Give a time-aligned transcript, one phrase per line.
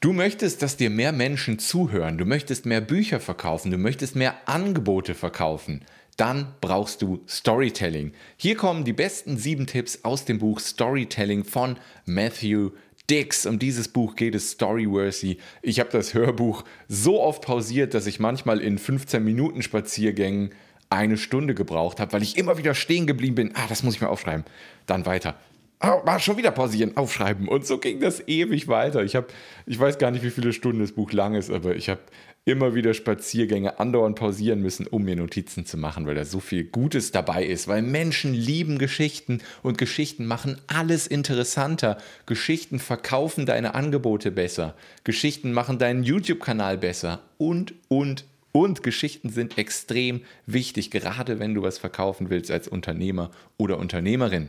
[0.00, 4.36] Du möchtest, dass dir mehr Menschen zuhören, du möchtest mehr Bücher verkaufen, du möchtest mehr
[4.48, 5.84] Angebote verkaufen.
[6.16, 8.12] Dann brauchst du Storytelling.
[8.36, 12.70] Hier kommen die besten sieben Tipps aus dem Buch Storytelling von Matthew
[13.10, 13.44] Dix.
[13.44, 15.38] Um dieses Buch geht es Storyworthy.
[15.62, 20.50] Ich habe das Hörbuch so oft pausiert, dass ich manchmal in 15 Minuten Spaziergängen
[20.90, 23.50] eine Stunde gebraucht habe, weil ich immer wieder stehen geblieben bin.
[23.56, 24.44] Ah, das muss ich mal aufschreiben.
[24.86, 25.34] Dann weiter
[25.82, 27.48] oh, schon wieder pausieren, aufschreiben.
[27.48, 29.02] Und so ging das ewig weiter.
[29.02, 29.28] Ich habe,
[29.66, 32.00] ich weiß gar nicht, wie viele Stunden das Buch lang ist, aber ich habe
[32.44, 36.64] immer wieder Spaziergänge andauernd pausieren müssen, um mir Notizen zu machen, weil da so viel
[36.64, 37.68] Gutes dabei ist.
[37.68, 41.98] Weil Menschen lieben Geschichten und Geschichten machen alles interessanter.
[42.24, 44.74] Geschichten verkaufen deine Angebote besser.
[45.04, 47.20] Geschichten machen deinen YouTube-Kanal besser.
[47.36, 53.30] Und, und, und Geschichten sind extrem wichtig, gerade wenn du was verkaufen willst als Unternehmer
[53.58, 54.48] oder Unternehmerin.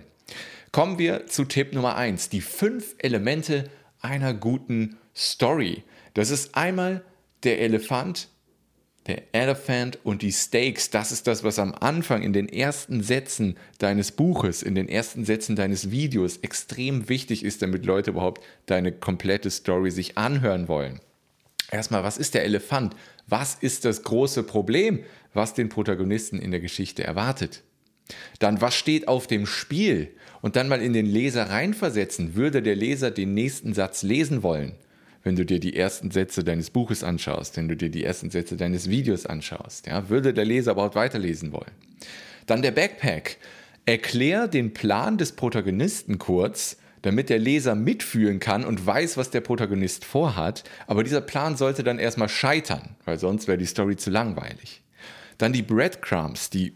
[0.72, 3.70] Kommen wir zu Tipp Nummer 1, die fünf Elemente
[4.02, 5.84] einer guten Story.
[6.14, 7.04] Das ist einmal
[7.44, 8.28] der Elefant,
[9.08, 10.92] der Elephant und die Stakes.
[10.92, 15.26] Das ist das, was am Anfang in den ersten Sätzen deines Buches, in den ersten
[15.26, 21.00] Sätzen deines Videos extrem wichtig ist, damit Leute überhaupt deine komplette Story sich anhören wollen.
[21.72, 22.96] Erstmal, was ist der Elefant?
[23.26, 27.64] Was ist das große Problem, was den Protagonisten in der Geschichte erwartet?
[28.40, 30.12] Dann, was steht auf dem Spiel?
[30.42, 32.36] Und dann mal in den Leser reinversetzen.
[32.36, 34.74] Würde der Leser den nächsten Satz lesen wollen?
[35.24, 38.56] Wenn du dir die ersten Sätze deines Buches anschaust, wenn du dir die ersten Sätze
[38.56, 41.72] deines Videos anschaust, ja, würde der Leser überhaupt weiterlesen wollen?
[42.46, 43.38] Dann der Backpack.
[43.86, 49.42] Erklär den Plan des Protagonisten kurz, damit der Leser mitfühlen kann und weiß, was der
[49.42, 50.64] Protagonist vorhat.
[50.88, 54.84] Aber dieser Plan sollte dann erstmal scheitern, weil sonst wäre die Story zu langweilig.
[55.38, 56.74] Dann die Breadcrumbs, die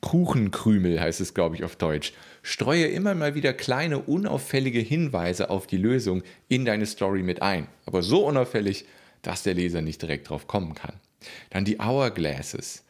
[0.00, 2.12] Kuchenkrümel heißt es, glaube ich, auf Deutsch.
[2.42, 7.66] Streue immer mal wieder kleine, unauffällige Hinweise auf die Lösung in deine Story mit ein.
[7.84, 8.84] Aber so unauffällig,
[9.22, 10.94] dass der Leser nicht direkt drauf kommen kann.
[11.50, 12.84] Dann die Hourglasses.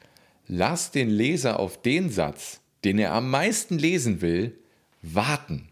[0.47, 4.55] Lass den Leser auf den Satz, den er am meisten lesen will,
[5.03, 5.69] warten.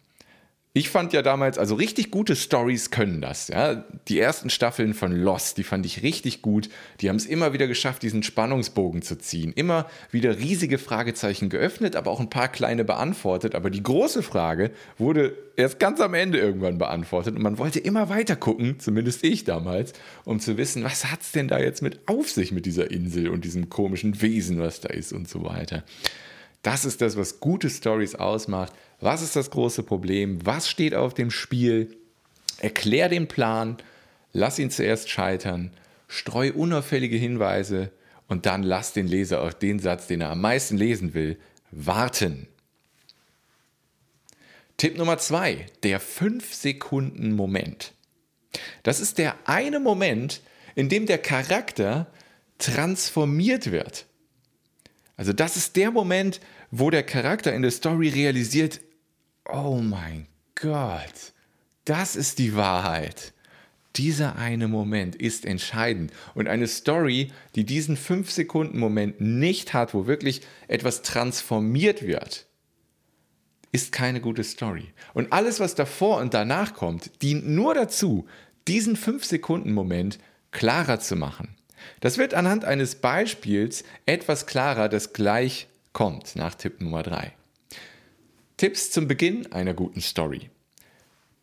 [0.77, 3.49] Ich fand ja damals, also richtig gute Stories können das.
[3.49, 3.87] Ja?
[4.09, 6.69] Die ersten Staffeln von Lost, die fand ich richtig gut.
[7.01, 9.55] Die haben es immer wieder geschafft, diesen Spannungsbogen zu ziehen.
[9.55, 13.55] Immer wieder riesige Fragezeichen geöffnet, aber auch ein paar kleine beantwortet.
[13.55, 17.37] Aber die große Frage wurde erst ganz am Ende irgendwann beantwortet.
[17.37, 19.95] Und man wollte immer weiter gucken, zumindest ich damals,
[20.27, 23.31] um zu wissen, was hat es denn da jetzt mit auf sich mit dieser Insel
[23.31, 25.85] und diesem komischen Wesen, was da ist und so weiter.
[26.67, 28.73] Das ist das, was gute Stories ausmacht.
[28.99, 30.45] Was ist das große Problem?
[30.45, 31.97] Was steht auf dem Spiel?
[32.59, 33.77] Erklär den Plan,
[34.33, 35.71] lass ihn zuerst scheitern,
[36.09, 37.93] streu unauffällige Hinweise
[38.27, 41.39] und dann lass den Leser auf den Satz, den er am meisten lesen will,
[41.71, 42.49] warten.
[44.77, 47.93] Tipp Nummer zwei, der 5-Sekunden-Moment.
[48.83, 50.41] Das ist der eine Moment,
[50.75, 52.09] in dem der Charakter
[52.59, 54.07] transformiert wird.
[55.17, 56.41] Also das ist der Moment,
[56.71, 58.81] wo der Charakter in der Story realisiert,
[59.49, 61.33] oh mein Gott,
[61.85, 63.33] das ist die Wahrheit.
[63.97, 66.13] Dieser eine Moment ist entscheidend.
[66.35, 72.47] Und eine Story, die diesen 5-Sekunden-Moment nicht hat, wo wirklich etwas transformiert wird,
[73.73, 74.93] ist keine gute Story.
[75.15, 78.27] Und alles, was davor und danach kommt, dient nur dazu,
[78.69, 80.19] diesen 5-Sekunden-Moment
[80.51, 81.57] klarer zu machen.
[82.01, 87.33] Das wird anhand eines Beispiels etwas klarer, das gleich kommt nach Tipp Nummer 3.
[88.57, 90.51] Tipps zum Beginn einer guten Story.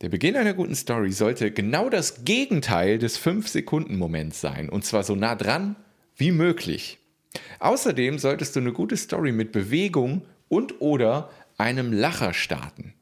[0.02, 5.16] Der Beginn einer guten Story sollte genau das Gegenteil des 5-Sekunden-Moments sein, und zwar so
[5.16, 5.76] nah dran
[6.18, 7.00] wie möglich.
[7.60, 12.94] Außerdem solltest du eine gute Story mit Bewegung und oder einem Lacher starten.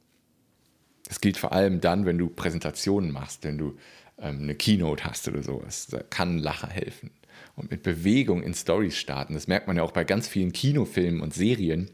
[1.07, 3.77] Das gilt vor allem dann, wenn du Präsentationen machst, wenn du
[4.17, 5.87] ähm, eine Keynote hast oder sowas.
[5.87, 7.11] Da kann ein Lacher helfen.
[7.55, 9.33] Und mit Bewegung in Stories starten.
[9.33, 11.91] Das merkt man ja auch bei ganz vielen Kinofilmen und Serien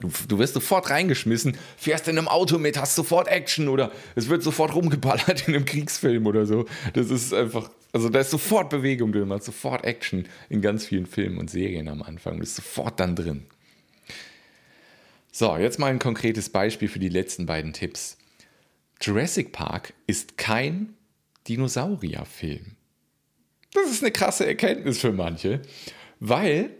[0.00, 4.28] Du, du wirst sofort reingeschmissen, fährst in einem Auto mit, hast sofort Action oder es
[4.28, 6.66] wird sofort rumgeballert in einem Kriegsfilm oder so.
[6.92, 10.84] Das ist einfach, also da ist sofort Bewegung drin, man hat sofort Action in ganz
[10.84, 12.34] vielen Filmen und Serien am Anfang.
[12.34, 13.46] Du bist sofort dann drin.
[15.32, 18.18] So, jetzt mal ein konkretes Beispiel für die letzten beiden Tipps.
[19.02, 20.94] Jurassic Park ist kein
[21.48, 22.77] Dinosaurierfilm.
[23.72, 25.60] Das ist eine krasse Erkenntnis für manche,
[26.20, 26.70] weil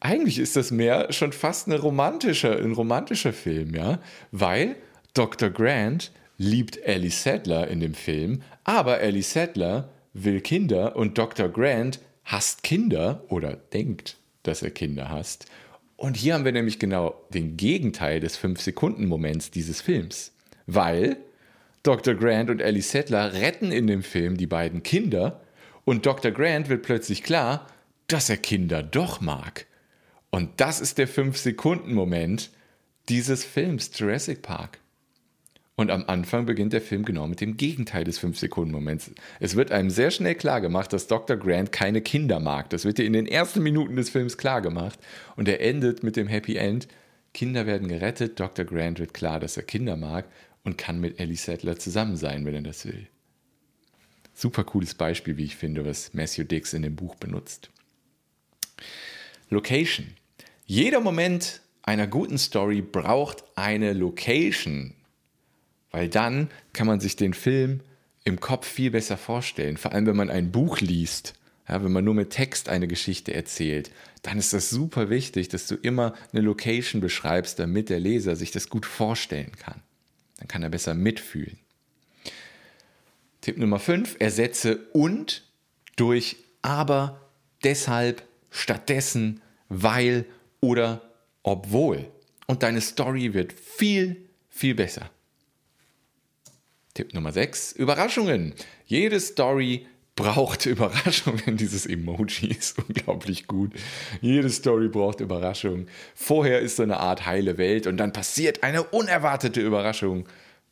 [0.00, 4.00] eigentlich ist das mehr schon fast eine romantische, ein romantischer Film, ja,
[4.32, 4.76] weil
[5.12, 5.50] Dr.
[5.50, 11.48] Grant liebt Ellie Sattler in dem Film, aber Ellie Sattler will Kinder und Dr.
[11.48, 15.46] Grant hasst Kinder oder denkt, dass er Kinder hasst.
[15.96, 20.32] Und hier haben wir nämlich genau den Gegenteil des 5-Sekunden-Moments dieses Films,
[20.66, 21.18] weil
[21.82, 22.14] Dr.
[22.14, 25.40] Grant und Ellie Settler retten in dem Film die beiden Kinder
[25.84, 26.30] und Dr.
[26.30, 27.66] Grant wird plötzlich klar,
[28.06, 29.66] dass er Kinder doch mag.
[30.30, 32.50] Und das ist der 5-Sekunden-Moment
[33.08, 34.78] dieses Films Jurassic Park.
[35.80, 39.12] Und am Anfang beginnt der Film genau mit dem Gegenteil des 5-Sekunden-Moments.
[39.40, 41.38] Es wird einem sehr schnell klar gemacht, dass Dr.
[41.38, 42.68] Grant keine Kinder mag.
[42.68, 44.98] Das wird dir in den ersten Minuten des Films klar gemacht.
[45.36, 46.86] Und er endet mit dem Happy End.
[47.32, 48.66] Kinder werden gerettet, Dr.
[48.66, 50.26] Grant wird klar, dass er Kinder mag
[50.64, 53.06] und kann mit Ellie Sattler zusammen sein, wenn er das will.
[54.40, 57.68] Super cooles Beispiel, wie ich finde, was Matthew Dix in dem Buch benutzt.
[59.50, 60.14] Location.
[60.64, 64.94] Jeder Moment einer guten Story braucht eine Location,
[65.90, 67.80] weil dann kann man sich den Film
[68.24, 69.76] im Kopf viel besser vorstellen.
[69.76, 71.34] Vor allem, wenn man ein Buch liest,
[71.68, 73.90] ja, wenn man nur mit Text eine Geschichte erzählt,
[74.22, 78.52] dann ist das super wichtig, dass du immer eine Location beschreibst, damit der Leser sich
[78.52, 79.82] das gut vorstellen kann.
[80.38, 81.58] Dann kann er besser mitfühlen.
[83.40, 85.44] Tipp Nummer 5, ersetze und
[85.96, 87.20] durch aber,
[87.64, 90.26] deshalb, stattdessen, weil
[90.60, 91.10] oder
[91.42, 92.10] obwohl.
[92.46, 95.10] Und deine Story wird viel, viel besser.
[96.94, 98.54] Tipp Nummer 6, Überraschungen.
[98.84, 101.56] Jede Story braucht Überraschungen.
[101.56, 103.72] Dieses Emoji ist unglaublich gut.
[104.20, 105.88] Jede Story braucht Überraschungen.
[106.14, 110.26] Vorher ist so eine Art heile Welt und dann passiert eine unerwartete Überraschung.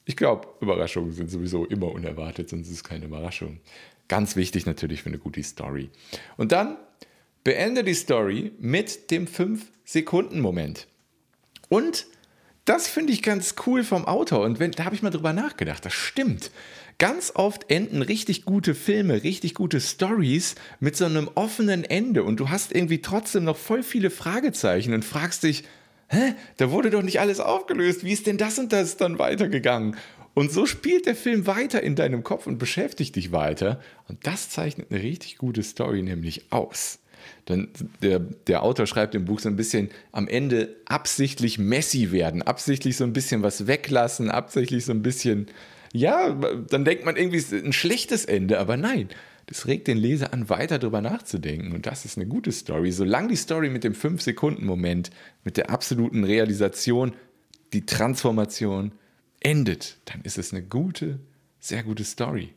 [0.08, 3.60] Ich glaube, Überraschungen sind sowieso immer unerwartet, sonst ist es keine Überraschung.
[4.08, 5.90] Ganz wichtig natürlich für eine gute Story.
[6.38, 6.78] Und dann
[7.44, 10.88] beende die Story mit dem 5-Sekunden-Moment.
[11.68, 12.06] Und
[12.64, 14.46] das finde ich ganz cool vom Autor.
[14.46, 15.84] Und wenn, da habe ich mal drüber nachgedacht.
[15.84, 16.52] Das stimmt.
[16.96, 22.22] Ganz oft enden richtig gute Filme, richtig gute Stories mit so einem offenen Ende.
[22.22, 25.64] Und du hast irgendwie trotzdem noch voll viele Fragezeichen und fragst dich,
[26.08, 28.04] hä, da wurde doch nicht alles aufgelöst.
[28.04, 29.96] Wie ist denn das und das dann weitergegangen?
[30.34, 33.80] Und so spielt der Film weiter in deinem Kopf und beschäftigt dich weiter.
[34.08, 37.00] Und das zeichnet eine richtig gute Story nämlich aus.
[37.48, 37.68] Denn
[38.02, 42.96] der, der Autor schreibt im Buch so ein bisschen am Ende absichtlich messy werden, absichtlich
[42.96, 45.48] so ein bisschen was weglassen, absichtlich so ein bisschen,
[45.92, 46.30] ja,
[46.70, 49.08] dann denkt man irgendwie, es ist ein schlechtes Ende, aber nein,
[49.48, 51.72] das regt den Leser an, weiter darüber nachzudenken.
[51.72, 52.92] Und das ist eine gute Story.
[52.92, 55.10] Solange die Story mit dem 5-Sekunden-Moment,
[55.42, 57.14] mit der absoluten Realisation,
[57.72, 58.92] die Transformation
[59.40, 61.18] endet, dann ist es eine gute,
[61.60, 62.52] sehr gute Story.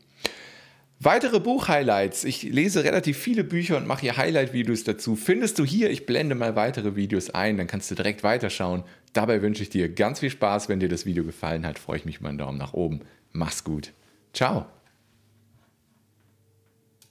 [0.99, 2.25] Weitere Buchhighlights.
[2.25, 5.15] Ich lese relativ viele Bücher und mache hier Highlight-Videos dazu.
[5.15, 5.89] Findest du hier?
[5.91, 8.83] Ich blende mal weitere Videos ein, dann kannst du direkt weiterschauen.
[9.13, 10.67] Dabei wünsche ich dir ganz viel Spaß.
[10.67, 12.99] Wenn dir das Video gefallen hat, freue ich mich über einen Daumen nach oben.
[13.31, 13.93] Mach's gut.
[14.33, 14.65] Ciao.